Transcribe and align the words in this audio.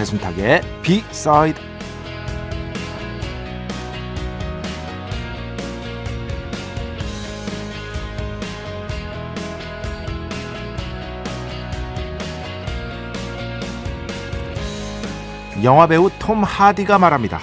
배순탁의 0.00 0.62
비사이드 0.80 1.60
영화배우 15.62 16.08
톰 16.18 16.42
하디가 16.42 16.98
말합니다. 16.98 17.38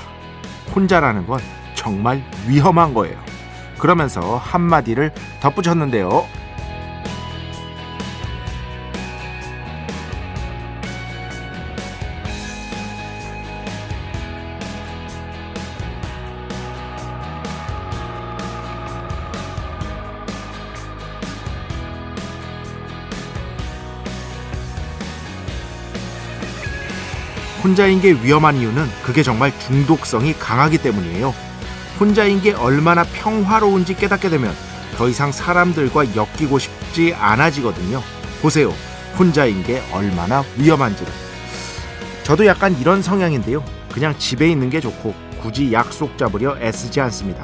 혼자라는 0.75 1.27
건 1.27 1.39
정말 1.75 2.23
위험한 2.47 2.95
거예요. 2.95 3.19
그러면서 3.77 4.37
한마디를 4.37 5.11
덧붙였는데요. 5.41 6.25
혼자인 27.67 27.99
게 27.99 28.13
위험한 28.13 28.55
이유는 28.55 28.87
그게 29.03 29.21
정말 29.23 29.51
중독성이 29.59 30.31
강하기 30.31 30.77
때문이에요. 30.77 31.35
혼자인 31.99 32.41
게 32.41 32.53
얼마나 32.53 33.03
평화로운지 33.03 33.93
깨닫게 33.97 34.29
되면 34.29 34.55
더 34.95 35.09
이상 35.09 35.33
사람들과 35.33 36.15
엮이고 36.15 36.59
싶지 36.59 37.13
않아지거든요. 37.13 38.01
보세요. 38.41 38.73
혼자인 39.19 39.63
게 39.63 39.83
얼마나 39.91 40.45
위험한지를. 40.55 41.11
저도 42.23 42.45
약간 42.45 42.73
이런 42.79 43.01
성향인데요. 43.01 43.61
그냥 43.91 44.17
집에 44.17 44.49
있는 44.49 44.69
게 44.69 44.79
좋고 44.79 45.13
굳이 45.41 45.73
약속 45.73 46.17
잡으려 46.17 46.57
애쓰지 46.61 47.01
않습니다. 47.01 47.43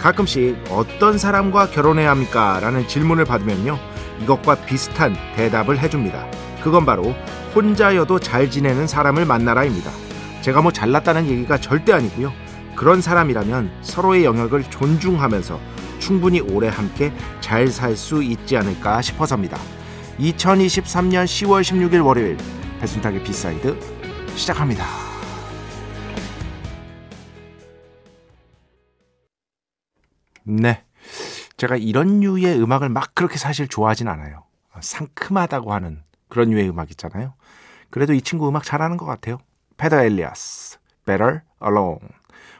가끔씩 0.00 0.64
어떤 0.70 1.16
사람과 1.16 1.70
결혼해야 1.70 2.10
합니까? 2.10 2.58
라는 2.60 2.88
질문을 2.88 3.24
받으면요. 3.24 3.78
이것과 4.22 4.56
비슷한 4.66 5.16
대답을 5.36 5.78
해줍니다. 5.78 6.26
그건 6.62 6.84
바로 6.84 7.14
혼자여도 7.54 8.20
잘 8.20 8.50
지내는 8.50 8.86
사람을 8.86 9.24
만나라입니다. 9.24 9.90
제가 10.42 10.62
뭐 10.62 10.72
잘났다는 10.72 11.26
얘기가 11.26 11.58
절대 11.58 11.92
아니고요. 11.92 12.32
그런 12.76 13.00
사람이라면 13.00 13.70
서로의 13.82 14.24
영역을 14.24 14.64
존중하면서 14.64 15.58
충분히 15.98 16.40
오래 16.40 16.68
함께 16.68 17.12
잘 17.40 17.68
살 17.68 17.96
수 17.96 18.22
있지 18.22 18.56
않을까 18.56 19.02
싶어서입니다. 19.02 19.58
2023년 20.18 21.24
10월 21.24 21.62
16일 21.62 22.04
월요일 22.04 22.36
배순탁의 22.80 23.22
B 23.22 23.33
side 23.33 23.78
시작합니다. 24.34 24.84
네. 30.44 30.82
제가 31.56 31.76
이런 31.76 32.20
류의 32.20 32.60
음악을 32.60 32.88
막 32.88 33.14
그렇게 33.14 33.36
사실 33.36 33.68
좋아하진 33.68 34.08
않아요. 34.08 34.44
상큼하다고 34.80 35.74
하는 35.74 36.02
그런 36.30 36.50
류의 36.50 36.70
음악 36.70 36.90
있잖아요. 36.90 37.34
그래도 37.90 38.14
이 38.14 38.22
친구 38.22 38.48
음악 38.48 38.64
잘하는 38.64 38.96
것 38.96 39.04
같아요. 39.04 39.38
페더 39.76 40.02
엘리아스, 40.02 40.78
Better 41.04 41.40
Alone. 41.62 41.98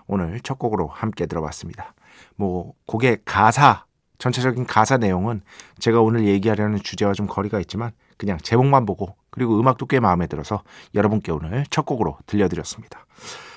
오늘 0.07 0.41
첫 0.41 0.59
곡으로 0.59 0.89
함께 0.89 1.27
들어봤습니다. 1.27 1.95
뭐 2.37 2.75
곡의 2.87 3.21
가사, 3.25 3.85
전체적인 4.19 4.67
가사 4.67 4.99
내용은 4.99 5.41
제가 5.79 6.01
오늘 6.01 6.27
얘기하려는 6.27 6.79
주제와 6.83 7.13
좀 7.13 7.27
거리가 7.27 7.61
있지만 7.61 7.93
그냥 8.19 8.39
제목만 8.39 8.85
보고 8.85 9.17
그리고 9.31 9.59
음악도 9.59 9.87
꽤 9.87 10.01
마음에 10.01 10.27
들어서 10.27 10.63
여러분께 10.95 11.33
오늘 11.33 11.65
첫 11.71 11.87
곡으로 11.87 12.19
들려드렸습니다. 12.27 13.07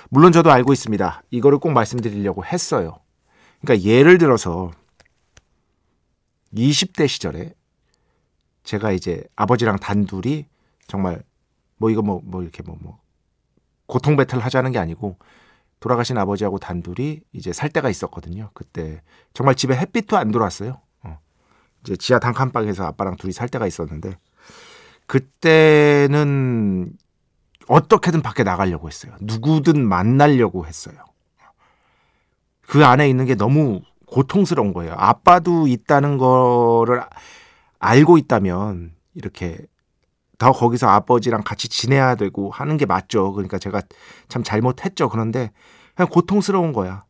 물론 0.08 0.32
저도 0.32 0.50
알고 0.50 0.72
있습니다. 0.72 1.22
이거를 1.30 1.58
꼭 1.58 1.72
말씀드리려고 1.72 2.44
했어요. 2.44 2.98
그러니까 3.60 3.86
예를 3.86 4.18
들어서 4.18 4.70
20대 6.54 7.08
시절에 7.08 7.52
제가 8.64 8.92
이제 8.92 9.22
아버지랑 9.36 9.78
단둘이 9.78 10.46
정말 10.86 11.22
뭐 11.76 11.90
이거 11.90 12.02
뭐, 12.02 12.20
뭐 12.24 12.42
이렇게 12.42 12.62
뭐, 12.62 12.76
뭐, 12.80 12.98
고통 13.86 14.16
배틀 14.16 14.40
하자는 14.40 14.72
게 14.72 14.78
아니고 14.78 15.16
돌아가신 15.80 16.16
아버지하고 16.16 16.58
단둘이 16.58 17.20
이제 17.32 17.52
살 17.52 17.68
때가 17.68 17.90
있었거든요. 17.90 18.50
그때 18.54 19.02
정말 19.34 19.54
집에 19.54 19.76
햇빛도 19.76 20.16
안 20.16 20.30
들어왔어요. 20.30 20.80
어. 21.02 21.18
이제 21.82 21.96
지하 21.96 22.18
단칸방에서 22.18 22.84
아빠랑 22.86 23.16
둘이 23.16 23.32
살 23.32 23.48
때가 23.48 23.66
있었는데 23.66 24.16
그때는 25.06 26.96
어떻게든 27.68 28.22
밖에 28.22 28.44
나가려고 28.44 28.88
했어요. 28.88 29.14
누구든 29.20 29.86
만나려고 29.86 30.66
했어요. 30.66 30.96
그 32.62 32.84
안에 32.84 33.08
있는 33.08 33.26
게 33.26 33.34
너무 33.34 33.82
고통스러운 34.06 34.72
거예요. 34.72 34.94
아빠도 34.96 35.66
있다는 35.66 36.16
거를 36.16 37.02
알고 37.84 38.16
있다면 38.16 38.94
이렇게 39.14 39.58
더 40.38 40.52
거기서 40.52 40.88
아버지랑 40.88 41.42
같이 41.44 41.68
지내야 41.68 42.14
되고 42.14 42.50
하는 42.50 42.76
게 42.76 42.86
맞죠. 42.86 43.32
그러니까 43.32 43.58
제가 43.58 43.82
참 44.28 44.42
잘못했죠. 44.42 45.08
그런데 45.10 45.52
그냥 45.94 46.08
고통스러운 46.08 46.72
거야. 46.72 47.04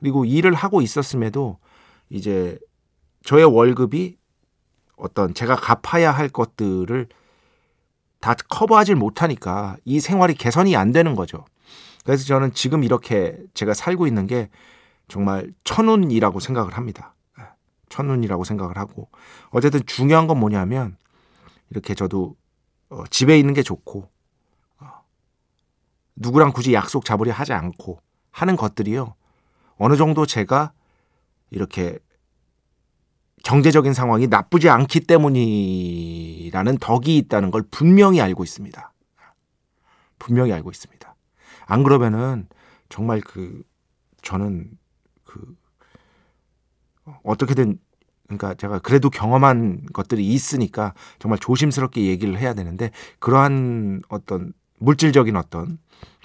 그리고 0.00 0.24
일을 0.24 0.54
하고 0.54 0.80
있었음에도 0.80 1.58
이제 2.08 2.58
저의 3.24 3.44
월급이 3.44 4.16
어떤 4.96 5.34
제가 5.34 5.56
갚아야 5.56 6.12
할 6.12 6.28
것들을 6.28 7.08
다 8.20 8.34
커버하지 8.48 8.94
못하니까 8.94 9.76
이 9.84 10.00
생활이 10.00 10.34
개선이 10.34 10.76
안 10.76 10.92
되는 10.92 11.14
거죠. 11.14 11.44
그래서 12.04 12.24
저는 12.24 12.54
지금 12.54 12.84
이렇게 12.84 13.36
제가 13.52 13.74
살고 13.74 14.06
있는 14.06 14.26
게 14.26 14.48
정말 15.08 15.52
천운이라고 15.64 16.40
생각을 16.40 16.74
합니다. 16.76 17.15
예, 17.96 18.02
천운이라고 18.02 18.44
생각을 18.44 18.76
하고 18.76 19.08
어쨌든 19.50 19.80
중요한 19.86 20.26
건 20.26 20.38
뭐냐면 20.38 20.96
이렇게 21.70 21.94
저도 21.94 22.36
어, 22.90 23.04
집에 23.10 23.38
있는 23.38 23.54
게 23.54 23.62
좋고 23.62 24.08
어, 24.80 24.86
누구랑 26.16 26.52
굳이 26.52 26.74
약속 26.74 27.04
잡으려 27.04 27.32
하지 27.32 27.52
않고 27.52 28.00
하는 28.30 28.56
것들이요 28.56 29.14
어느 29.78 29.96
정도 29.96 30.26
제가 30.26 30.72
이렇게 31.50 31.98
경제적인 33.44 33.94
상황이 33.94 34.26
나쁘지 34.26 34.68
않기 34.68 35.00
때문이라는 35.00 36.78
덕이 36.78 37.16
있다는 37.18 37.50
걸 37.50 37.62
분명히 37.70 38.20
알고 38.20 38.42
있습니다. 38.42 38.92
분명히 40.18 40.52
알고 40.52 40.70
있습니다. 40.70 41.14
안 41.66 41.82
그러면은 41.84 42.48
정말 42.88 43.20
그 43.20 43.62
저는 44.22 44.76
그 45.22 45.56
어떻게든 47.22 47.78
그러니까 48.26 48.54
제가 48.54 48.78
그래도 48.80 49.10
경험한 49.10 49.86
것들이 49.92 50.26
있으니까 50.26 50.94
정말 51.18 51.38
조심스럽게 51.38 52.06
얘기를 52.06 52.38
해야 52.38 52.54
되는데 52.54 52.90
그러한 53.18 54.02
어떤 54.08 54.52
물질적인 54.78 55.36
어떤 55.36 55.78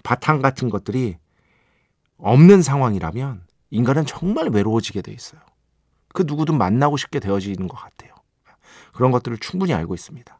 바탕 0.03 0.41
같은 0.41 0.69
것들이 0.69 1.17
없는 2.17 2.61
상황이라면 2.61 3.43
인간은 3.69 4.05
정말 4.05 4.49
외로워지게 4.49 5.01
돼 5.01 5.11
있어요. 5.11 5.41
그 6.13 6.23
누구든 6.25 6.57
만나고 6.57 6.97
싶게 6.97 7.19
되어지는 7.19 7.67
것 7.67 7.77
같아요. 7.77 8.13
그런 8.93 9.11
것들을 9.11 9.37
충분히 9.37 9.73
알고 9.73 9.93
있습니다. 9.93 10.37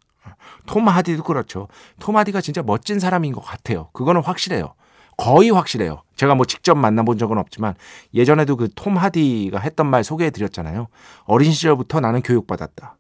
톰 0.65 0.87
하디도 0.87 1.23
그렇죠. 1.23 1.67
톰 1.99 2.17
하디가 2.17 2.41
진짜 2.41 2.61
멋진 2.61 2.99
사람인 2.99 3.33
것 3.33 3.41
같아요. 3.41 3.89
그거는 3.93 4.21
확실해요. 4.21 4.73
거의 5.21 5.51
확실해요. 5.51 6.01
제가 6.15 6.33
뭐 6.33 6.47
직접 6.47 6.73
만나본 6.73 7.19
적은 7.19 7.37
없지만 7.37 7.75
예전에도 8.15 8.55
그 8.55 8.67
톰 8.75 8.97
하디가 8.97 9.59
했던 9.59 9.85
말 9.85 10.03
소개해 10.03 10.31
드렸잖아요. 10.31 10.87
어린 11.25 11.51
시절부터 11.51 11.99
나는 11.99 12.23
교육받았다. 12.23 12.97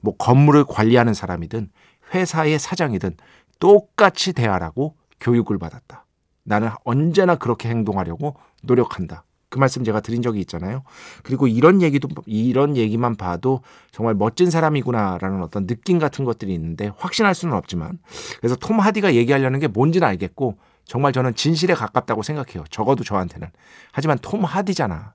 뭐 0.00 0.16
건물을 0.16 0.64
관리하는 0.64 1.14
사람이든 1.14 1.70
회사의 2.12 2.58
사장이든 2.58 3.16
똑같이 3.60 4.32
대하라고 4.32 4.96
교육을 5.20 5.56
받았다. 5.58 6.04
나는 6.42 6.70
언제나 6.82 7.36
그렇게 7.36 7.68
행동하려고 7.68 8.34
노력한다. 8.64 9.22
그 9.48 9.60
말씀 9.60 9.84
제가 9.84 10.00
드린 10.00 10.22
적이 10.22 10.40
있잖아요. 10.40 10.82
그리고 11.22 11.46
이런 11.46 11.80
얘기도 11.80 12.08
이런 12.26 12.76
얘기만 12.76 13.14
봐도 13.14 13.60
정말 13.92 14.16
멋진 14.16 14.50
사람이구나라는 14.50 15.44
어떤 15.44 15.68
느낌 15.68 16.00
같은 16.00 16.24
것들이 16.24 16.52
있는데 16.54 16.90
확신할 16.96 17.36
수는 17.36 17.54
없지만 17.54 18.00
그래서 18.40 18.56
톰 18.56 18.80
하디가 18.80 19.14
얘기하려는 19.14 19.60
게 19.60 19.68
뭔지는 19.68 20.08
알겠고 20.08 20.58
정말 20.86 21.12
저는 21.12 21.34
진실에 21.34 21.74
가깝다고 21.74 22.22
생각해요. 22.22 22.64
적어도 22.70 23.04
저한테는. 23.04 23.48
하지만 23.92 24.18
톰 24.18 24.44
하디잖아. 24.44 25.14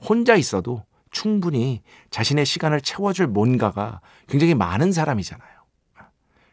혼자 0.00 0.36
있어도 0.36 0.84
충분히 1.10 1.82
자신의 2.10 2.46
시간을 2.46 2.80
채워줄 2.80 3.26
뭔가가 3.26 4.00
굉장히 4.28 4.54
많은 4.54 4.92
사람이잖아요. 4.92 5.50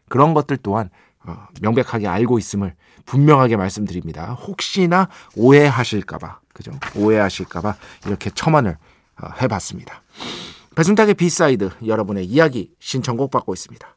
그런 0.10 0.34
것들 0.34 0.58
또한 0.58 0.90
어, 1.26 1.48
명백하게 1.62 2.08
알고 2.08 2.40
있음을 2.40 2.74
분명하게 3.06 3.58
말씀드립니다. 3.58 4.34
혹시나 4.34 5.10
오해하실까봐, 5.36 6.40
그죠? 6.54 6.72
오해하실까봐 6.96 7.76
이렇게 8.06 8.30
첨언을 8.30 8.78
어, 9.22 9.28
해봤습니다. 9.42 10.02
배순탁의 10.76 11.16
B 11.16 11.27
side 11.27 11.72
여러분의 11.86 12.26
이야기 12.26 12.72
신청곡 12.80 13.32
받고 13.32 13.54
있습니다. 13.54 13.97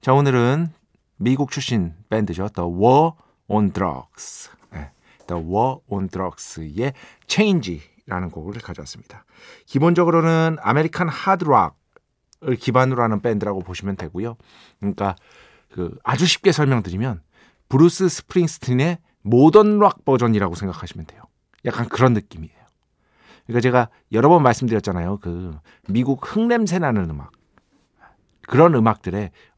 자 0.00 0.12
오늘은 0.12 0.68
미국 1.16 1.50
출신 1.50 1.92
밴드죠. 2.08 2.48
The 2.54 2.70
War 2.70 3.12
on 3.48 3.72
Drugs 3.72 4.50
네, 4.70 4.90
The 5.26 5.42
War 5.42 5.78
on 5.88 6.08
Drugs의 6.08 6.92
Change라는 7.26 8.30
곡을 8.30 8.60
가져왔습니다. 8.60 9.24
기본적으로는 9.66 10.56
American 10.60 11.08
hard 11.08 11.42
rock 11.42 11.76
을 12.44 12.54
기반으로 12.54 13.02
하는 13.02 13.20
밴드라고 13.20 13.62
보시면 13.62 13.96
되고요. 13.96 14.36
그러니까 14.78 15.16
그 15.72 15.98
아주 16.04 16.24
쉽게 16.24 16.52
설명드리면 16.52 17.20
브루스 17.68 18.08
스프링스틴의 18.08 18.98
modern 19.22 19.80
rock 19.80 20.04
버전이라고 20.04 20.54
생각하시면 20.54 21.06
돼요. 21.06 21.22
약간 21.64 21.88
그런 21.88 22.12
느낌이에요. 22.12 22.54
그러니까 23.44 23.60
제가 23.60 23.88
여러 24.12 24.28
번 24.28 24.44
말씀드렸잖아요. 24.44 25.18
그 25.18 25.58
미국 25.88 26.20
흙냄새 26.22 26.78
나는 26.78 27.10
음악. 27.10 27.32
그런 28.46 28.76
음악들의 28.76 29.32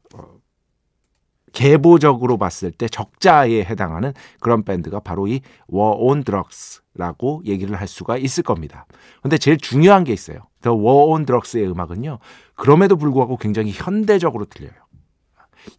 계보적으로 1.53 2.37
봤을 2.37 2.71
때 2.71 2.87
적자에 2.87 3.63
해당하는 3.63 4.13
그런 4.39 4.63
밴드가 4.63 4.99
바로 4.99 5.27
이 5.27 5.41
War 5.71 5.95
on 5.97 6.23
Drugs라고 6.23 7.43
얘기를 7.45 7.75
할 7.79 7.87
수가 7.87 8.17
있을 8.17 8.43
겁니다. 8.43 8.85
근데 9.21 9.37
제일 9.37 9.57
중요한 9.57 10.03
게 10.03 10.13
있어요. 10.13 10.47
The 10.61 10.77
War 10.77 11.11
on 11.11 11.25
Drugs의 11.25 11.69
음악은요. 11.69 12.19
그럼에도 12.55 12.95
불구하고 12.95 13.37
굉장히 13.37 13.71
현대적으로 13.71 14.45
들려요. 14.45 14.71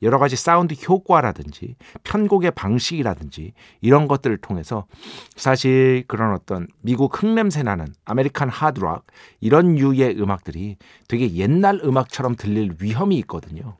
여러 0.00 0.18
가지 0.18 0.36
사운드 0.36 0.74
효과라든지 0.74 1.74
편곡의 2.04 2.52
방식이라든지 2.52 3.52
이런 3.80 4.06
것들을 4.06 4.36
통해서 4.36 4.86
사실 5.34 6.04
그런 6.06 6.34
어떤 6.34 6.68
미국 6.82 7.20
흙냄새 7.20 7.64
나는 7.64 7.86
American 8.04 8.48
hard 8.48 8.77
rock 8.77 9.06
이런 9.40 9.78
유의 9.78 10.20
음악들이 10.20 10.76
되게 11.08 11.34
옛날 11.34 11.80
음악처럼 11.82 12.36
들릴 12.36 12.76
위험이 12.80 13.16
있거든요. 13.18 13.76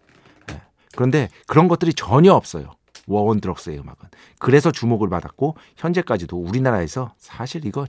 그런데 0.94 1.28
그런 1.46 1.68
것들이 1.68 1.94
전혀 1.94 2.32
없어요. 2.32 2.72
워원 3.06 3.40
드럭스의 3.40 3.78
음악은. 3.78 3.96
그래서 4.38 4.70
주목을 4.70 5.08
받았고 5.08 5.56
현재까지도 5.76 6.36
우리나라에서 6.36 7.14
사실 7.18 7.64
이거 7.64 7.86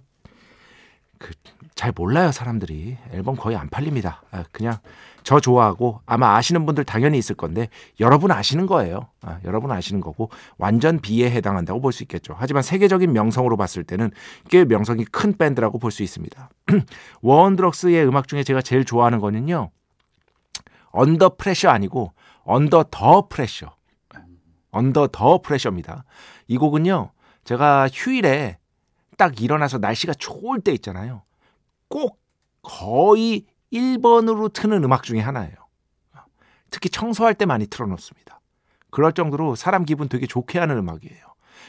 그 1.19 1.31
잘 1.75 1.91
몰라요 1.95 2.31
사람들이 2.31 2.97
앨범 3.11 3.35
거의 3.35 3.57
안 3.57 3.69
팔립니다. 3.69 4.21
아, 4.31 4.43
그냥 4.51 4.77
저 5.23 5.39
좋아하고 5.39 6.01
아마 6.05 6.35
아시는 6.35 6.65
분들 6.65 6.83
당연히 6.83 7.17
있을 7.17 7.35
건데 7.35 7.69
여러분 7.99 8.31
아시는 8.31 8.67
거예요. 8.67 9.07
아, 9.21 9.39
여러분 9.43 9.71
아시는 9.71 9.99
거고 10.01 10.29
완전 10.57 10.99
비에 10.99 11.31
해당한다고 11.31 11.81
볼 11.81 11.91
수 11.91 12.03
있겠죠. 12.03 12.35
하지만 12.37 12.63
세계적인 12.63 13.11
명성으로 13.11 13.57
봤을 13.57 13.83
때는 13.83 14.11
꽤 14.49 14.65
명성이 14.65 15.05
큰 15.05 15.37
밴드라고 15.37 15.79
볼 15.79 15.91
수 15.91 16.03
있습니다. 16.03 16.49
War 17.21 17.43
on 17.43 17.57
Drugs의 17.57 18.07
음악 18.07 18.27
중에 18.27 18.43
제가 18.43 18.61
제일 18.61 18.85
좋아하는 18.85 19.19
거는요. 19.19 19.69
Under 20.91 21.35
Pressure 21.37 21.69
아니고 21.69 22.13
Under 22.43 22.85
the 22.91 23.27
Pressure. 23.27 23.75
Under 24.71 25.09
the 25.11 25.39
Pressure입니다. 25.39 26.05
이 26.47 26.57
곡은요. 26.57 27.11
제가 27.43 27.89
휴일에 27.91 28.57
딱 29.17 29.41
일어나서 29.41 29.77
날씨가 29.77 30.13
좋을 30.13 30.61
때 30.61 30.71
있잖아요. 30.73 31.23
꼭 31.87 32.19
거의 32.61 33.45
1번으로 33.71 34.51
트는 34.51 34.83
음악 34.83 35.03
중에 35.03 35.19
하나예요. 35.19 35.55
특히 36.69 36.89
청소할 36.89 37.35
때 37.35 37.45
많이 37.45 37.67
틀어놓습니다. 37.67 38.41
그럴 38.89 39.13
정도로 39.13 39.55
사람 39.55 39.85
기분 39.85 40.09
되게 40.09 40.25
좋게 40.25 40.59
하는 40.59 40.77
음악이에요. 40.77 41.25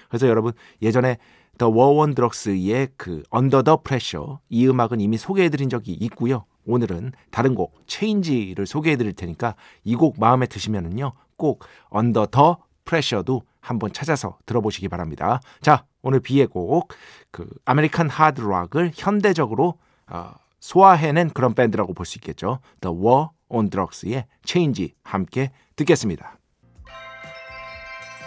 그래서 0.09 0.29
여러분 0.29 0.53
예전에 0.81 1.19
The 1.59 1.69
War 1.69 1.96
on 1.96 2.15
Drugs의 2.15 2.89
그 2.97 3.23
Under 3.31 3.63
the 3.63 3.81
Pressure 3.83 4.41
이 4.49 4.67
음악은 4.67 5.01
이미 5.01 5.17
소개해드린 5.19 5.69
적이 5.69 5.93
있고요. 5.93 6.47
오늘은 6.67 7.13
다른 7.31 7.55
곡 7.55 7.75
Change를 7.87 8.67
소개해 8.67 8.97
드릴 8.97 9.13
테니까 9.13 9.55
이 9.85 9.97
곡 9.97 10.19
마음에 10.19 10.47
드시면은요. 10.47 11.13
꼭 11.37 11.65
Under 11.91 12.27
the 12.27 12.59
Pressure도 12.85 13.43
한번 13.61 13.93
찾아서 13.93 14.39
들어보시기 14.47 14.89
바랍니다. 14.89 15.41
자, 15.63 15.85
오늘 16.03 16.21
B의 16.21 16.47
곡, 16.47 16.89
그 17.31 17.49
American 17.65 18.11
hard 18.11 18.41
rock을 18.41 18.93
현대적으로 18.95 19.79
어, 20.07 20.33
소화해낸 20.61 21.31
그런 21.31 21.55
밴드라고 21.55 21.95
볼 21.95 22.05
수 22.07 22.19
있겠죠. 22.19 22.61
The 22.81 22.95
War 22.95 23.29
on 23.49 23.71
Drugs의 23.71 24.27
Change 24.45 24.95
함께 25.03 25.51
듣겠습니다. 25.77 26.37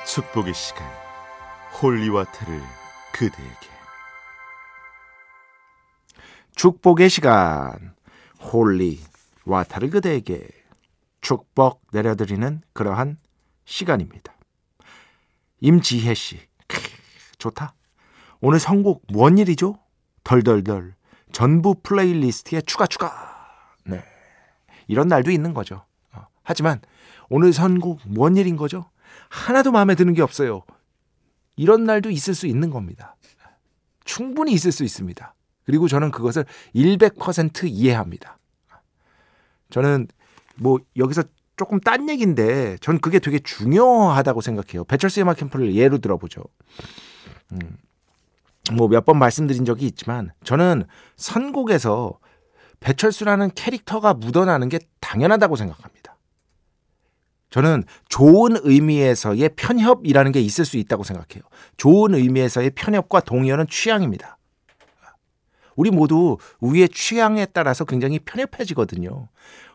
축복의 0.06 0.54
시간, 0.54 0.88
holy 1.82 2.06
water를 2.06 2.62
그대에게. 3.14 3.68
축복의 6.56 7.10
시간, 7.10 7.94
holy 8.48 9.00
water를 9.46 9.90
그대에게 9.90 10.48
축복 11.22 11.82
내려드리는 11.92 12.62
그러한 12.74 13.18
시간입니다. 13.66 14.34
임지혜 15.60 16.14
씨, 16.14 16.40
크, 16.68 16.80
좋다. 17.38 17.74
오늘 18.40 18.60
선곡 18.60 19.04
무슨 19.08 19.38
일이죠? 19.38 19.78
덜덜덜 20.24 20.96
전부 21.32 21.76
playlist에 21.82 22.62
추가 22.62 22.88
추가. 22.88 23.10
네. 23.84 24.04
이런 24.88 25.08
날도 25.08 25.32
있는 25.32 25.54
거죠. 25.54 25.86
어, 26.14 26.28
하지만 26.44 26.80
오늘 27.30 27.52
선곡 27.52 28.02
뭔 28.06 28.38
일인 28.38 28.56
거죠? 28.56 28.90
하나도 29.30 29.72
마음에 29.72 29.96
드는 29.96 30.14
게 30.14 30.22
없어요. 30.22 30.64
이런 31.56 31.84
날도 31.84 32.12
있을 32.12 32.36
수 32.36 32.48
있는 32.48 32.70
겁니다. 32.70 33.16
충분히 34.06 34.54
있을 34.54 34.72
수 34.72 34.84
있습니다. 34.84 35.34
그리고 35.68 35.88
저는 35.90 36.12
그것을 36.12 36.46
100% 36.74 37.66
이해합니다. 37.66 38.40
저는 39.70 40.08
뭐 40.56 40.80
여기서 40.96 41.24
조금 41.58 41.80
딴 41.82 42.10
얘기인데 42.10 42.78
전 42.80 43.00
그게 43.00 43.20
되게 43.20 43.38
중요하다고 43.38 44.40
생각해요. 44.42 44.86
배철수의 44.86 45.24
음악 45.24 45.38
캠프를 45.38 45.76
예로 45.76 45.98
들어보죠. 45.98 46.42
음, 47.52 47.60
뭐 48.74 48.88
몇 48.88 49.06
번 49.06 49.20
말씀드린 49.20 49.66
적이 49.66 49.88
있지만 49.88 50.32
저는 50.46 50.86
선곡에서 51.18 52.18
배철수라는 52.80 53.52
캐릭터가 53.54 54.14
묻어나는 54.14 54.70
게 54.70 54.80
당연하다고 55.02 55.58
생각합니다. 55.58 56.16
저는 57.50 57.84
좋은 58.08 58.56
의미에서의 58.62 59.50
편협이라는 59.58 60.32
게 60.32 60.40
있을 60.40 60.64
수 60.64 60.78
있다고 60.78 61.04
생각해요. 61.04 61.44
좋은 61.76 62.14
의미에서의 62.14 62.70
편협과 62.72 63.22
동의어는 63.22 63.68
취향입니다. 63.68 64.37
우리 65.78 65.90
모두 65.92 66.38
우리의 66.60 66.90
취향에 66.90 67.46
따라서 67.54 67.86
굉장히 67.86 68.20
편협해지거든요. 68.20 69.30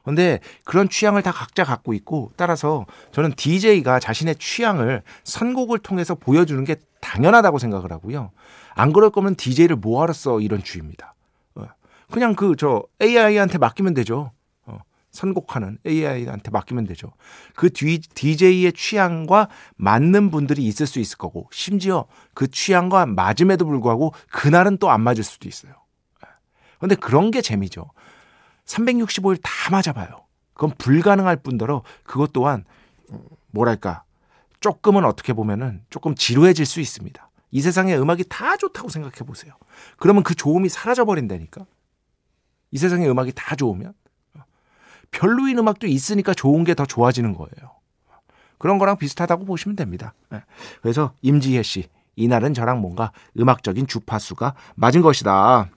근데 0.04 0.40
그런 0.64 0.88
취향을 0.88 1.22
다 1.22 1.30
각자 1.32 1.64
갖고 1.64 1.94
있고 1.94 2.32
따라서 2.36 2.84
저는 3.12 3.32
DJ가 3.36 4.00
자신의 4.00 4.34
취향을 4.36 5.02
선곡을 5.24 5.78
통해서 5.78 6.14
보여주는 6.16 6.62
게 6.64 6.76
당연하다고 7.00 7.58
생각을 7.58 7.92
하고요. 7.92 8.32
안 8.74 8.92
그럴 8.92 9.10
거면 9.10 9.36
DJ를 9.36 9.76
뭐하러 9.76 10.12
써 10.12 10.40
이런 10.40 10.62
주의입니다. 10.64 11.14
어. 11.54 11.66
그냥 12.10 12.34
그 12.34 12.56
저 12.58 12.82
AI한테 13.00 13.58
맡기면 13.58 13.94
되죠. 13.94 14.32
어. 14.66 14.78
선곡하는 15.12 15.78
AI한테 15.86 16.50
맡기면 16.50 16.84
되죠. 16.86 17.12
그 17.54 17.70
뒤, 17.70 18.00
DJ의 18.00 18.72
취향과 18.72 19.48
맞는 19.76 20.32
분들이 20.32 20.64
있을 20.64 20.86
수 20.88 20.98
있을 20.98 21.16
거고 21.18 21.48
심지어 21.52 22.06
그 22.34 22.48
취향과 22.50 23.06
맞음에도 23.06 23.66
불구하고 23.66 24.14
그날은 24.32 24.78
또 24.78 24.88
안 24.90 25.00
맞을 25.02 25.22
수도 25.22 25.48
있어요. 25.48 25.74
근데 26.82 26.96
그런 26.96 27.30
게 27.30 27.40
재미죠. 27.40 27.92
365일 28.64 29.38
다 29.40 29.50
맞아봐요. 29.70 30.24
그건 30.52 30.72
불가능할 30.78 31.36
뿐더러 31.36 31.84
그것 32.02 32.32
또한 32.32 32.64
뭐랄까 33.52 34.02
조금은 34.58 35.04
어떻게 35.04 35.32
보면은 35.32 35.84
조금 35.90 36.16
지루해질 36.16 36.66
수 36.66 36.80
있습니다. 36.80 37.30
이 37.52 37.60
세상에 37.60 37.96
음악이 37.96 38.24
다 38.28 38.56
좋다고 38.56 38.88
생각해 38.88 39.18
보세요. 39.18 39.54
그러면 39.96 40.24
그 40.24 40.34
좋음이 40.34 40.68
사라져 40.68 41.04
버린다니까. 41.04 41.64
이 42.72 42.78
세상에 42.78 43.06
음악이 43.06 43.30
다 43.36 43.54
좋으면 43.54 43.94
별로인 45.12 45.58
음악도 45.58 45.86
있으니까 45.86 46.34
좋은 46.34 46.64
게 46.64 46.74
더 46.74 46.84
좋아지는 46.84 47.34
거예요. 47.34 47.76
그런 48.58 48.78
거랑 48.78 48.96
비슷하다고 48.96 49.44
보시면 49.44 49.76
됩니다. 49.76 50.14
네. 50.30 50.42
그래서 50.80 51.12
임지혜 51.22 51.62
씨, 51.62 51.88
이날은 52.16 52.54
저랑 52.54 52.80
뭔가 52.80 53.12
음악적인 53.38 53.86
주파수가 53.86 54.54
맞은 54.74 55.00
것이다. 55.02 55.68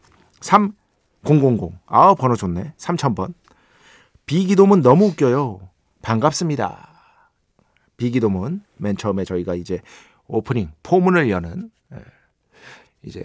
3 0.41 0.73
000. 1.25 1.79
아, 1.87 2.13
번호 2.13 2.35
좋네. 2.35 2.73
3000번. 2.77 3.33
B 4.25 4.32
기도문 4.32 4.81
너무 4.81 5.05
웃겨요. 5.07 5.59
반갑습니다. 6.01 6.89
B 7.97 8.04
기도문. 8.04 8.63
맨 8.77 8.95
처음에 8.95 9.25
저희가 9.25 9.55
이제 9.55 9.81
오프닝, 10.27 10.71
포문을 10.83 11.29
여는, 11.29 11.71
예, 11.93 11.97
이제, 13.03 13.23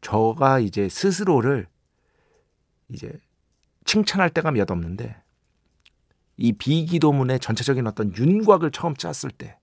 저가 0.00 0.60
이제 0.60 0.88
스스로를 0.88 1.66
이제 2.88 3.12
칭찬할 3.84 4.30
때가 4.30 4.52
몇 4.52 4.70
없는데, 4.70 5.16
이 6.36 6.52
B 6.52 6.61
기도문의 6.61 7.40
전체적인 7.40 7.86
어떤 7.86 8.14
윤곽을 8.16 8.70
처음 8.70 8.94
짰을 8.94 9.30
때, 9.36 9.58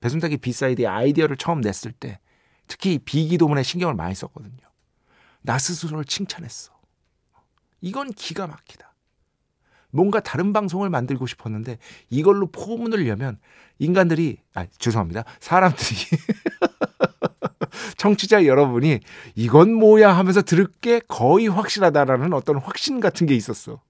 배순탁이 0.00 0.38
B 0.38 0.45
side의 0.45 0.86
아이디어를 0.86 1.36
처음 1.36 1.60
냈을 1.60 1.92
때, 1.92 2.20
특히 2.66 2.98
B 2.98 3.05
기도문에 3.05 3.62
신경을 3.62 3.94
많이 3.94 4.14
썼거든요. 4.14 4.69
나 5.42 5.58
스스로를 5.58 6.04
칭찬했어. 6.04 6.72
이건 7.80 8.12
기가 8.12 8.46
막히다. 8.46 8.94
뭔가 9.92 10.20
다른 10.20 10.52
방송을 10.52 10.88
만들고 10.90 11.26
싶었는데 11.26 11.78
이걸로 12.10 12.46
포문을 12.46 13.08
여면 13.08 13.38
인간들이 13.78 14.38
아 14.54 14.66
죄송합니다. 14.78 15.24
사람들이 15.40 15.96
청취자 17.96 18.44
여러분이 18.46 19.00
이건 19.34 19.72
뭐야 19.74 20.12
하면서 20.16 20.42
들을 20.42 20.66
게 20.80 21.00
거의 21.08 21.48
확실하다라는 21.48 22.32
어떤 22.32 22.56
확신 22.58 23.00
같은 23.00 23.26
게 23.26 23.34
있었어. 23.34 23.80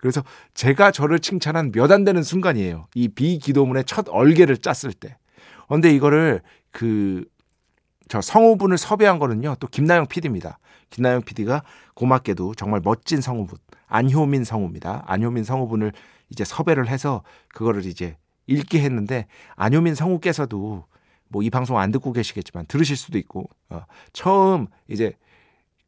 그래서 0.00 0.22
제가 0.54 0.90
저를 0.90 1.18
칭찬한 1.18 1.72
몇 1.72 1.90
안 1.90 2.04
되는 2.04 2.22
순간이에요. 2.22 2.88
이 2.94 3.08
비기도문의 3.08 3.84
첫 3.84 4.06
얼개를 4.08 4.58
짰을 4.58 4.92
때. 4.92 5.16
근데 5.68 5.90
이거를 5.94 6.42
그 6.70 7.24
저 8.08 8.20
성우분을 8.20 8.78
섭외한 8.78 9.18
거는요. 9.18 9.56
또 9.60 9.66
김나영 9.66 10.06
PD입니다. 10.06 10.58
김나영 10.90 11.22
PD가 11.22 11.62
고맙게도 11.94 12.54
정말 12.54 12.80
멋진 12.84 13.20
성우분 13.20 13.58
안효민 13.86 14.44
성우입니다. 14.44 15.04
안효민 15.06 15.44
성우분을 15.44 15.92
이제 16.30 16.44
섭외를 16.44 16.88
해서 16.88 17.22
그거를 17.48 17.86
이제 17.86 18.16
읽게 18.46 18.80
했는데 18.80 19.26
안효민 19.56 19.94
성우께서도 19.94 20.84
뭐 21.28 21.42
이 21.42 21.50
방송 21.50 21.78
안 21.78 21.90
듣고 21.90 22.12
계시겠지만 22.12 22.66
들으실 22.66 22.96
수도 22.96 23.18
있고 23.18 23.48
어, 23.68 23.82
처음 24.12 24.68
이제 24.88 25.14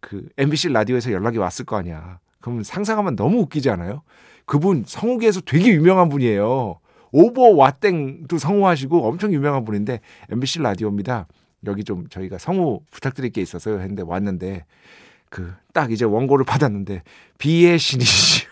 그 0.00 0.28
MBC 0.36 0.70
라디오에서 0.70 1.12
연락이 1.12 1.38
왔을 1.38 1.64
거 1.64 1.76
아니야. 1.76 2.18
그러면 2.40 2.62
상상하면 2.64 3.16
너무 3.16 3.38
웃기지 3.40 3.70
않아요? 3.70 4.02
그분 4.44 4.84
성우계에서 4.86 5.40
되게 5.42 5.68
유명한 5.70 6.08
분이에요. 6.08 6.78
오버 7.12 7.42
와땡도 7.50 8.38
성우하시고 8.38 9.06
엄청 9.06 9.32
유명한 9.32 9.64
분인데 9.64 10.00
MBC 10.30 10.60
라디오입니다. 10.60 11.26
여기 11.64 11.84
좀 11.84 12.08
저희가 12.08 12.38
성우 12.38 12.80
부탁드릴 12.90 13.30
게 13.30 13.40
있어서요 13.40 13.80
했는데 13.80 14.02
왔는데 14.02 14.64
그 15.30 15.54
딱 15.76 15.92
이제 15.92 16.06
원고를 16.06 16.46
받았는데 16.46 17.02
비의 17.36 17.78
신이시오. 17.78 18.48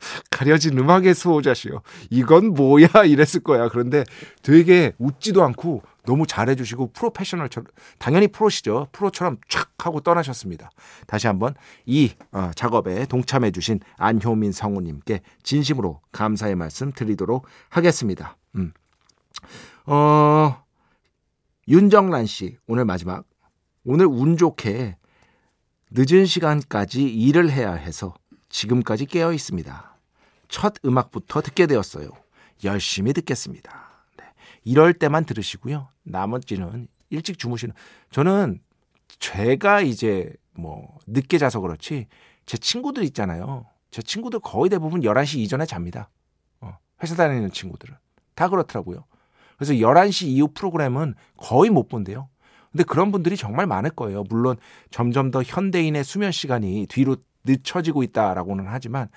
가려진 0.30 0.76
음악의 0.76 1.14
수호자시오. 1.14 1.80
이건 2.10 2.52
뭐야 2.52 2.88
이랬을 3.06 3.42
거야. 3.42 3.68
그런데 3.68 4.04
되게 4.42 4.92
웃지도 4.98 5.42
않고 5.42 5.82
너무 6.04 6.26
잘해주시고 6.26 6.92
프로페셔널처럼 6.92 7.68
당연히 7.98 8.28
프로시죠. 8.28 8.88
프로처럼 8.92 9.38
촥 9.48 9.68
하고 9.78 10.00
떠나셨습니다. 10.00 10.70
다시 11.06 11.26
한번 11.26 11.54
이 11.86 12.10
어, 12.32 12.50
작업에 12.54 13.06
동참해주신 13.06 13.80
안효민 13.96 14.52
성우님께 14.52 15.22
진심으로 15.42 16.02
감사의 16.12 16.54
말씀 16.56 16.92
드리도록 16.92 17.46
하겠습니다. 17.70 18.36
음. 18.56 18.74
어, 19.86 20.62
윤정란 21.68 22.26
씨, 22.26 22.56
오늘 22.66 22.84
마지막. 22.84 23.24
오늘 23.84 24.06
운 24.06 24.36
좋게 24.36 24.96
늦은 25.92 26.26
시간까지 26.26 27.04
일을 27.04 27.50
해야 27.50 27.72
해서 27.72 28.14
지금까지 28.48 29.06
깨어 29.06 29.32
있습니다. 29.32 29.96
첫 30.48 30.74
음악부터 30.84 31.40
듣게 31.40 31.66
되었어요. 31.66 32.10
열심히 32.64 33.12
듣겠습니다. 33.12 34.04
네. 34.18 34.24
이럴 34.64 34.92
때만 34.92 35.24
들으시고요. 35.24 35.88
나머지는 36.02 36.88
일찍 37.10 37.38
주무시는. 37.38 37.74
저는 38.10 38.60
제가 39.18 39.82
이제 39.82 40.32
뭐 40.54 40.98
늦게 41.06 41.38
자서 41.38 41.60
그렇지 41.60 42.06
제 42.44 42.58
친구들 42.58 43.04
있잖아요. 43.04 43.66
제 43.90 44.02
친구들 44.02 44.40
거의 44.40 44.68
대부분 44.68 45.02
11시 45.02 45.38
이전에 45.38 45.66
잡니다. 45.66 46.10
어, 46.60 46.76
회사 47.02 47.14
다니는 47.14 47.52
친구들은. 47.52 47.94
다 48.34 48.48
그렇더라고요. 48.48 49.04
그래서 49.62 49.74
11시 49.74 50.26
이후 50.26 50.48
프로그램은 50.52 51.14
거의 51.36 51.70
못 51.70 51.88
본대요. 51.88 52.28
근데 52.72 52.82
그런 52.82 53.12
분들이 53.12 53.36
정말 53.36 53.68
많을 53.68 53.90
거예요. 53.90 54.24
물론 54.24 54.56
점점 54.90 55.30
더 55.30 55.40
현대인의 55.44 56.02
수면 56.02 56.32
시간이 56.32 56.86
뒤로 56.88 57.16
늦춰지고 57.44 58.02
있다라고는 58.02 58.64
하지만 58.66 59.08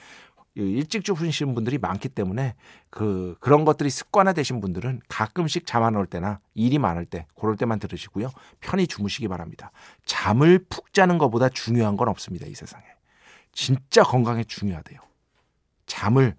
일찍 0.53 1.03
주무시는 1.03 1.55
분들이 1.55 1.79
많기 1.79 2.09
때문에 2.09 2.53
그 2.91 3.35
그런 3.39 3.65
것들이 3.65 3.89
습관화되신 3.89 4.61
분들은 4.61 5.01
가끔씩 5.07 5.65
잠 5.65 5.83
안 5.83 5.95
올 5.95 6.05
때나 6.05 6.39
일이 6.53 6.77
많을 6.77 7.05
때 7.05 7.25
그럴 7.39 7.55
때만 7.55 7.79
들으시고요. 7.79 8.29
편히 8.59 8.85
주무시기 8.85 9.27
바랍니다. 9.27 9.71
잠을 10.05 10.63
푹 10.69 10.93
자는 10.93 11.17
것보다 11.17 11.49
중요한 11.49 11.97
건 11.97 12.07
없습니다. 12.07 12.45
이 12.45 12.53
세상에. 12.53 12.83
진짜 13.51 14.03
건강에 14.03 14.43
중요하대요. 14.43 14.99
잠을 15.87 16.35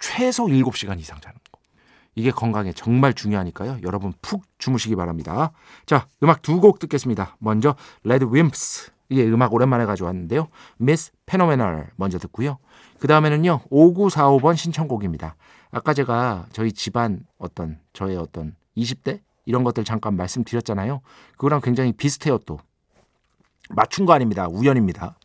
최소 0.00 0.44
7시간 0.46 1.00
이상 1.00 1.18
자는 1.20 1.38
이게 2.16 2.30
건강에 2.30 2.72
정말 2.72 3.12
중요하니까요. 3.12 3.78
여러분 3.82 4.12
푹 4.22 4.42
주무시기 4.58 4.96
바랍니다. 4.96 5.52
자, 5.84 6.08
음악 6.22 6.42
두 6.42 6.58
곡 6.60 6.78
듣겠습니다. 6.80 7.36
먼저 7.38 7.76
RADWIMPS. 8.02 8.90
이게 9.10 9.24
음악 9.26 9.52
오랜만에 9.52 9.84
가져왔는데요. 9.84 10.48
Miss 10.78 11.12
Phenomenal 11.26 11.90
먼저 11.96 12.18
듣고요. 12.18 12.58
그 12.98 13.06
다음에는요. 13.06 13.60
5945번 13.70 14.56
신청곡입니다. 14.56 15.36
아까 15.70 15.94
제가 15.94 16.46
저희 16.52 16.72
집안 16.72 17.20
어떤 17.38 17.78
저의 17.92 18.16
어떤 18.16 18.56
20대 18.76 19.20
이런 19.44 19.62
것들 19.62 19.84
잠깐 19.84 20.16
말씀드렸잖아요. 20.16 21.02
그거랑 21.32 21.60
굉장히 21.60 21.92
비슷해요 21.92 22.38
또. 22.38 22.58
맞춘 23.70 24.06
거 24.06 24.14
아닙니다. 24.14 24.48
우연입니다. 24.48 25.16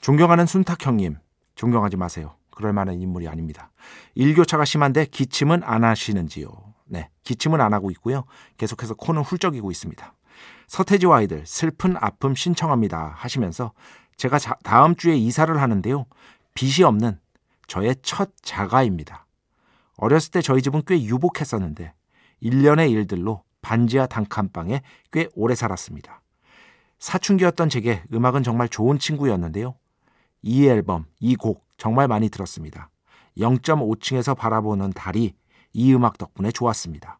존경하는 0.00 0.46
순탁 0.46 0.84
형님. 0.84 1.16
존경하지 1.54 1.96
마세요. 1.96 2.34
그럴 2.54 2.72
만한 2.72 3.00
인물이 3.00 3.28
아닙니다. 3.28 3.70
일교차가 4.14 4.64
심한데 4.64 5.06
기침은 5.06 5.62
안 5.64 5.84
하시는지요? 5.84 6.48
네, 6.86 7.10
기침은 7.24 7.60
안 7.60 7.74
하고 7.74 7.90
있고요. 7.90 8.24
계속해서 8.56 8.94
코는 8.94 9.22
훌쩍이고 9.22 9.70
있습니다. 9.70 10.14
서태지와 10.68 11.18
아이들 11.18 11.44
슬픈 11.46 11.96
아픔 11.96 12.34
신청합니다 12.34 13.12
하시면서 13.16 13.72
제가 14.16 14.38
자, 14.38 14.56
다음 14.62 14.94
주에 14.94 15.16
이사를 15.16 15.60
하는데요. 15.60 16.06
빚이 16.54 16.84
없는 16.84 17.18
저의 17.66 17.96
첫 18.02 18.30
자가입니다. 18.42 19.26
어렸을 19.96 20.30
때 20.30 20.42
저희 20.42 20.62
집은 20.62 20.82
꽤 20.86 21.02
유복했었는데 21.02 21.92
일련의 22.42 22.90
일들로 22.90 23.42
반지하 23.62 24.06
단칸방에 24.06 24.82
꽤 25.12 25.28
오래 25.34 25.54
살았습니다. 25.54 26.20
사춘기였던 26.98 27.68
제게 27.68 28.02
음악은 28.12 28.42
정말 28.42 28.68
좋은 28.68 28.98
친구였는데요. 28.98 29.74
이 30.42 30.66
앨범, 30.66 31.06
이 31.20 31.36
곡 31.36 31.63
정말 31.76 32.08
많이 32.08 32.28
들었습니다. 32.28 32.90
0.5층에서 33.38 34.36
바라보는 34.36 34.92
달이 34.92 35.34
이 35.72 35.94
음악 35.94 36.18
덕분에 36.18 36.50
좋았습니다. 36.52 37.18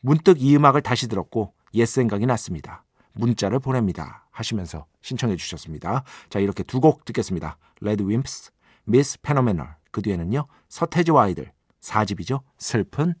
문득 0.00 0.40
이 0.40 0.54
음악을 0.56 0.82
다시 0.82 1.08
들었고 1.08 1.52
옛 1.74 1.86
생각이 1.86 2.26
났습니다. 2.26 2.84
문자를 3.12 3.58
보냅니다. 3.58 4.28
하시면서 4.30 4.86
신청해 5.02 5.36
주셨습니다. 5.36 6.04
자, 6.28 6.38
이렇게 6.38 6.62
두 6.62 6.80
곡 6.80 7.04
듣겠습니다. 7.04 7.56
RADWIMPS, 7.80 8.52
Miss 8.84 9.20
Phenomenal. 9.22 9.74
그 9.90 10.02
뒤에는요. 10.02 10.46
서태지와 10.68 11.24
아이들 11.24 11.52
4집이죠. 11.80 12.42
슬픈 12.58 13.14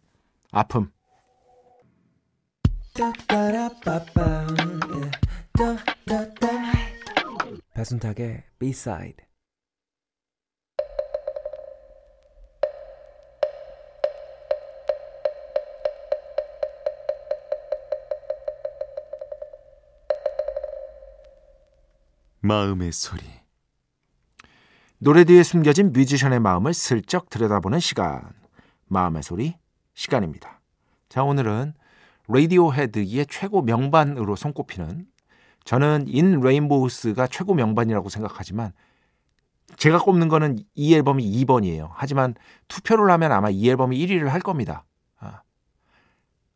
아픔. 0.52 0.90
배순탁의 7.74 8.44
B-side 8.58 9.24
마음의 22.46 22.92
소리. 22.92 23.24
노래 24.98 25.24
뒤에 25.24 25.42
숨겨진 25.42 25.92
뮤지션의 25.92 26.38
마음을 26.38 26.74
슬쩍 26.74 27.28
들여다보는 27.28 27.80
시간. 27.80 28.22
마음의 28.86 29.24
소리 29.24 29.56
시간입니다. 29.94 30.60
자, 31.08 31.24
오늘은 31.24 31.74
Radiohead의 32.28 33.26
최고 33.28 33.62
명반으로 33.62 34.36
손꼽히는 34.36 35.06
저는 35.64 36.04
In 36.06 36.40
Rainbows가 36.40 37.26
최고 37.26 37.52
명반이라고 37.54 38.08
생각하지만 38.08 38.72
제가 39.76 39.98
꼽는 39.98 40.28
거는 40.28 40.58
이 40.76 40.94
앨범이 40.94 41.24
2번이에요. 41.44 41.90
하지만 41.94 42.34
투표를 42.68 43.10
하면 43.10 43.32
아마 43.32 43.50
이 43.50 43.68
앨범이 43.68 43.98
1위를 44.06 44.26
할 44.26 44.40
겁니다. 44.40 44.84
아. 45.18 45.42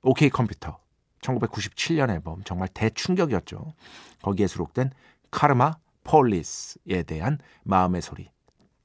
OK 0.03 0.29
Computer 0.29 0.79
1997년 1.21 2.11
앨범 2.11 2.45
정말 2.45 2.69
대충격이었죠. 2.69 3.75
거기에 4.23 4.47
수록된 4.47 4.93
카르마 5.31 5.75
폴리스에 6.05 7.03
대한 7.05 7.39
마음의 7.65 8.03
소리. 8.03 8.31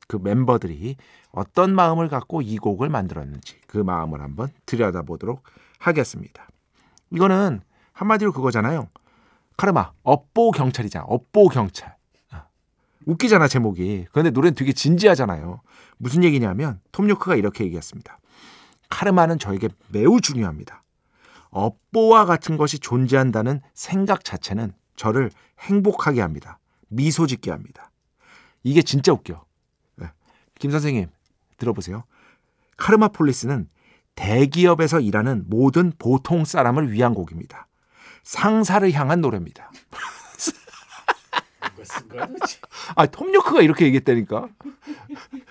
그 0.08 0.18
멤버들이 0.18 0.98
어떤 1.32 1.74
마음을 1.74 2.08
갖고 2.10 2.42
이 2.42 2.58
곡을 2.58 2.90
만들었는지 2.90 3.60
그 3.68 3.78
마음을 3.78 4.22
한번 4.22 4.50
들여다보도록 4.66 5.44
하겠습니다. 5.80 6.48
이거는 7.12 7.62
한마디로 7.94 8.32
그거잖아요. 8.32 8.90
카르마, 9.58 9.92
업보 10.04 10.52
경찰이잖아. 10.52 11.06
업보 11.08 11.48
경찰. 11.48 11.96
아, 12.32 12.46
웃기잖아, 13.06 13.48
제목이. 13.48 14.08
그런데 14.12 14.32
노래는 14.32 14.56
되게 14.56 14.74
진지하잖아요. 14.74 15.62
무슨 15.98 16.24
얘기냐면 16.24 16.82
톰 16.92 17.10
요크가 17.10 17.36
이렇게 17.36 17.64
얘기했습니다. 17.64 18.20
카르마는 18.90 19.40
저에게 19.40 19.70
매우 19.90 20.20
중요합니다. 20.20 20.84
업보와 21.50 22.26
같은 22.26 22.58
것이 22.58 22.80
존재한다는 22.80 23.62
생각 23.74 24.26
자체는 24.26 24.74
저를 24.96 25.32
행복하게 25.60 26.22
합니다. 26.22 26.60
미소 26.88 27.28
짓게 27.28 27.52
합니다. 27.52 27.92
이게 28.64 28.82
진짜 28.82 29.12
웃겨. 29.12 29.44
네. 29.98 30.08
김 30.60 30.72
선생님, 30.72 31.08
들어보세요. 31.58 32.04
카르마폴리스는 32.78 33.70
대기업에서 34.16 35.00
일하는 35.00 35.44
모든 35.48 35.92
보통 35.98 36.46
사람을 36.46 36.92
위한 36.92 37.14
곡입니다. 37.14 37.68
상사를 38.24 38.90
향한 38.94 39.22
노래입니다. 39.22 39.72
아, 42.96 43.06
톰 43.06 43.34
요크가 43.34 43.62
이렇게 43.62 43.86
얘기했다니까. 43.86 44.48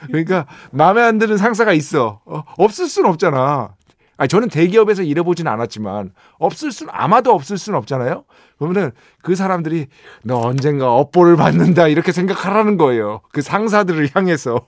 그러니까 0.07 0.47
마음에 0.73 1.03
안 1.03 1.19
드는 1.19 1.37
상사가 1.37 1.73
있어. 1.73 2.21
어, 2.25 2.43
없을 2.59 2.89
순 2.89 3.07
없잖아. 3.07 3.77
아니, 4.17 4.29
저는 4.29 4.49
대기업에서 4.49 5.03
일해보진 5.03 5.47
않았지만 5.49 6.13
없을 6.39 6.71
순 6.73 6.89
아마도 6.91 7.33
없을 7.33 7.59
순 7.59 7.75
없잖아요. 7.75 8.25
그러면은 8.59 8.93
그 9.23 9.35
사람들이 9.35 9.89
너 10.23 10.39
언젠가 10.41 10.95
업보를 10.95 11.37
받는다 11.37 11.89
이렇게 11.89 12.13
생각하라는 12.13 12.77
거예요. 12.77 13.21
그 13.33 13.43
상사들을 13.43 14.11
향해서 14.15 14.67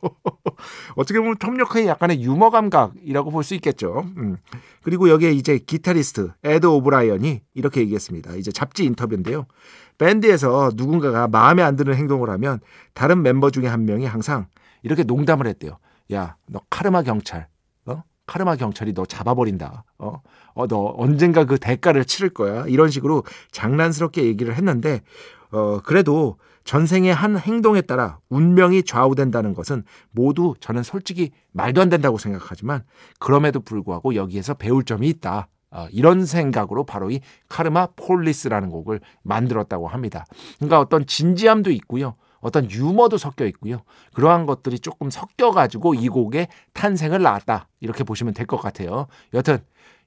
어떻게 0.97 1.21
보면 1.21 1.37
톱력의 1.37 1.87
약간의 1.87 2.21
유머 2.23 2.51
감각이라고 2.51 3.31
볼 3.31 3.47
수 3.47 3.55
있겠죠. 3.55 4.05
음. 4.17 4.39
그리고 4.83 5.09
여기에 5.09 5.31
이제 5.33 5.59
기타리스트 5.59 6.33
에드 6.43 6.67
오브라이언이 6.67 7.43
이렇게 7.55 7.81
얘기했습니다. 7.83 8.35
이제 8.35 8.51
잡지 8.51 8.85
인터뷰인데요. 8.85 9.47
밴드에서 9.99 10.71
누군가가 10.75 11.29
마음에 11.29 11.63
안 11.63 11.77
드는 11.77 11.95
행동을 11.95 12.29
하면 12.31 12.59
다른 12.95 13.23
멤버 13.23 13.51
중에 13.51 13.67
한 13.69 13.85
명이 13.85 14.05
항상 14.07 14.47
이렇게 14.83 15.05
농담을 15.05 15.47
했대요. 15.47 15.79
야, 16.13 16.37
너 16.49 16.61
카르마 16.71 17.03
경찰 17.03 17.47
카르마 18.27 18.57
경찰이 18.57 18.93
너 18.93 19.07
잡아버린다. 19.07 19.85
어, 19.99 20.21
어, 20.55 20.67
너 20.67 20.95
언젠가 20.97 21.45
그 21.45 21.59
대가를 21.59 22.05
치를 22.05 22.31
거야. 22.31 22.65
이런 22.67 22.91
식으로 22.91 23.25
장난스럽게 23.53 24.25
얘기를 24.25 24.55
했는데, 24.55 25.03
어, 25.53 25.81
그래도 25.83 26.37
전생의 26.65 27.15
한 27.15 27.39
행동에 27.39 27.81
따라 27.81 28.19
운명이 28.29 28.83
좌우된다는 28.83 29.55
것은 29.55 29.85
모두 30.11 30.55
저는 30.59 30.83
솔직히 30.83 31.31
말도 31.53 31.81
안 31.81 31.89
된다고 31.89 32.19
생각하지만, 32.19 32.83
그럼에도 33.21 33.61
불구하고 33.61 34.17
여기에서 34.17 34.55
배울 34.55 34.85
점이 34.85 35.09
있다. 35.09 35.49
어, 35.71 35.87
이런 35.91 36.27
생각으로 36.27 36.85
바로 36.85 37.11
이 37.11 37.21
카르마 37.49 37.89
폴리스라는 37.97 38.71
곡을 38.71 39.01
만들었다고 39.23 39.89
합니다. 39.89 40.25
그러니까 40.57 40.81
어떤 40.81 41.07
진지함도 41.07 41.71
있고요. 41.71 42.17
어떤 42.47 42.71
유머도 42.71 43.19
섞여 43.19 43.45
있고요. 43.47 43.83
그러한 44.15 44.47
것들이 44.47 44.79
조금 44.79 45.11
섞여가지고 45.11 45.95
이 45.95 46.09
곡의 46.09 46.47
탄생을 46.75 47.21
낳았다. 47.21 47.67
이렇게 47.81 48.05
보시면 48.05 48.35
될 48.35 48.47
것 48.47 48.57
같아요. 48.59 49.09
여튼 49.35 49.59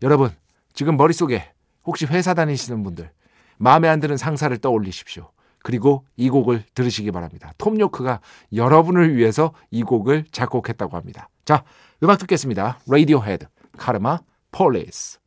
여러분 0.02 0.30
지금 0.72 0.96
머릿속에 0.96 1.52
혹시 1.84 2.06
회사 2.06 2.34
다니시는 2.34 2.82
분들 2.82 3.12
마음에 3.58 3.90
안 3.90 4.00
드는 4.00 4.16
상사를 4.16 4.58
떠올리십시오. 4.60 5.30
그리고 5.62 6.06
이 6.16 6.30
곡을 6.30 6.64
들으시기 6.74 7.12
바랍니다. 7.12 7.52
톰 7.58 7.78
요크가 7.78 8.22
여러분을 8.54 9.18
위해서 9.18 9.54
이 9.70 9.84
곡을 9.84 10.24
작곡했다고 10.32 10.96
합니다. 10.96 11.28
자, 11.44 11.66
음악 12.02 12.20
듣겠습니다. 12.20 12.80
Radiohead, 12.88 13.48
Karma 13.78 14.20
Police. 14.54 15.20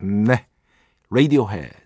네, 0.00 0.46
라디오 1.10 1.46
헤드. 1.50 1.81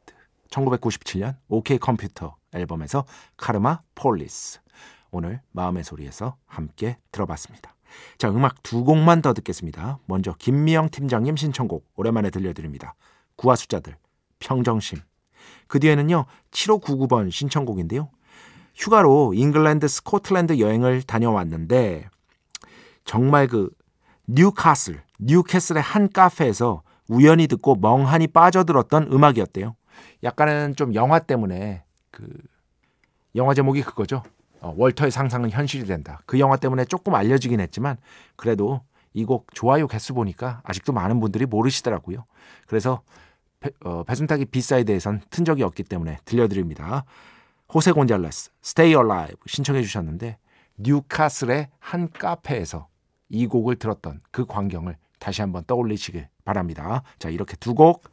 1997년 0.57 1.37
OK 1.49 1.79
Computer 1.79 2.37
앨범에서 2.53 3.05
Karma 3.37 3.81
Police 3.95 4.61
오늘 5.11 5.41
마음의 5.53 5.85
소리에서 5.85 6.37
함께 6.47 6.99
들어봤습니다. 7.13 7.75
자 8.19 8.29
음악 8.31 8.63
두 8.63 8.85
곡만 8.85 9.23
더 9.23 9.33
듣겠습니다. 9.35 9.99
먼저 10.07 10.35
김미영 10.39 10.91
팀장님 10.91 11.37
신청곡 11.37 11.87
오랜만에 11.97 12.31
들려드립니다. 12.31 12.95
9와 13.37 13.57
숫자들 13.57 13.97
평정심 14.39 15.01
그 15.67 15.79
뒤에는요 15.81 16.27
7599번 16.51 17.31
신청곡인데요. 17.31 18.11
휴가로 18.75 19.33
잉글랜드 19.35 19.89
스코틀랜드 19.89 20.59
여행을 20.59 21.03
다녀왔는데 21.03 22.09
정말 23.05 23.47
그 23.47 23.71
뉴카슬 24.27 25.03
뉴캐슬의 25.19 25.83
한 25.83 26.11
카페에서 26.11 26.83
우연히 27.09 27.47
듣고 27.47 27.77
멍하니 27.77 28.27
빠져들었던 28.29 29.13
음악이었대요. 29.13 29.77
약간은 30.23 30.77
좀 30.77 30.95
영화 30.95 31.19
때문에 31.19 31.85
그 32.11 32.29
영화 33.35 33.55
제목이 33.55 33.83
그거죠. 33.83 34.23
어, 34.61 34.75
월터의 34.77 35.11
상상은 35.11 35.51
현실이 35.51 35.87
된다. 35.87 36.21
그 36.27 36.39
영화 36.41 36.57
때문에 36.57 36.85
조금 36.87 37.15
알려지긴 37.15 37.61
했지만 37.61 37.97
그래도 38.37 38.83
이 39.15 39.25
곡 39.25 39.47
좋아요 39.55 39.87
개수 39.87 40.13
보니까 40.15 40.61
아직도 40.65 40.93
많은 40.93 41.21
분들이 41.21 41.47
모르시더라고요. 41.47 42.25
그래서 42.67 43.03
배, 43.61 43.71
어, 43.85 44.03
배순탁이 44.05 44.47
B 44.47 44.54
side에선 44.54 45.23
튼 45.31 45.45
적이 45.45 45.63
없기 45.63 45.85
때문에 45.85 46.19
들려드립니다. 46.25 47.05
호세 47.73 47.93
곤잘레스 47.93 48.51
Stay 48.63 48.91
Alive 48.95 49.37
신청해 49.47 49.83
주셨는데 49.83 50.39
뉴카슬의 50.79 51.69
한 51.79 52.11
카페에서 52.13 52.89
이 53.29 53.47
곡을 53.47 53.77
들었던 53.77 54.21
그 54.31 54.45
광경을 54.47 54.97
다시 55.19 55.41
한번 55.41 55.65
떠올리시길 55.65 56.29
바랍니다. 56.45 57.03
자 57.19 57.29
이렇게 57.31 57.57
두 57.57 57.75
곡 57.75 58.05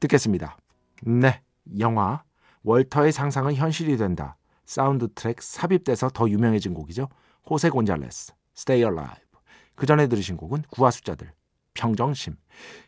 듣겠습니다. 0.00 0.56
네. 1.02 1.42
영화 1.78 2.22
월터의 2.62 3.12
상상은 3.12 3.54
현실이 3.54 3.96
된다. 3.96 4.36
사운드 4.64 5.08
트랙 5.14 5.42
삽입돼서 5.42 6.10
더 6.10 6.28
유명해진 6.28 6.74
곡이죠. 6.74 7.08
호세 7.48 7.70
곤잘레스, 7.70 8.32
Stay 8.56 8.88
Alive. 8.88 9.24
그 9.74 9.86
전에 9.86 10.06
들으신 10.06 10.36
곡은 10.36 10.64
9와 10.70 10.90
숫자들, 10.90 11.32
평정심. 11.74 12.36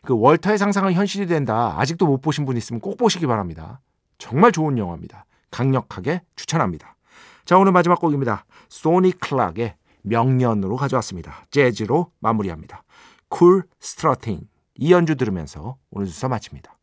그 0.02 0.16
월터의 0.18 0.58
상상은 0.58 0.92
현실이 0.92 1.26
된다. 1.26 1.74
아직도 1.78 2.06
못 2.06 2.20
보신 2.20 2.44
분 2.44 2.56
있으면 2.56 2.80
꼭 2.80 2.96
보시기 2.96 3.26
바랍니다. 3.26 3.80
정말 4.18 4.52
좋은 4.52 4.78
영화입니다. 4.78 5.24
강력하게 5.50 6.22
추천합니다. 6.36 6.96
자, 7.44 7.58
오늘 7.58 7.72
마지막 7.72 8.00
곡입니다. 8.00 8.44
소니 8.68 9.12
클락의 9.12 9.74
명연으로 10.02 10.76
가져왔습니다. 10.76 11.44
재즈로 11.50 12.12
마무리합니다. 12.20 12.84
Cool 13.28 13.64
Struttin'. 13.80 14.48
이 14.76 14.92
연주 14.92 15.16
들으면서 15.16 15.76
오늘 15.90 16.06
주사 16.06 16.28
마칩니다. 16.28 16.78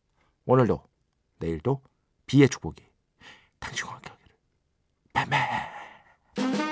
오늘도 0.46 0.82
내일도 1.40 1.82
B의 2.26 2.48
축복이 2.48 2.84
당신과 3.58 3.94
함께 3.94 4.10
하기를. 4.10 4.36
뱀뱀. 5.12 6.69